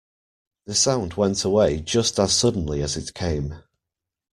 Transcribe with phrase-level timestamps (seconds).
[0.65, 3.61] The sound went away just as suddenly as it came.